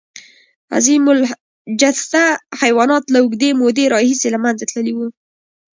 [0.77, 2.25] عظیم الجثه
[2.61, 5.07] حیوانات له اوږدې مودې راهیسې له منځه تللي وو.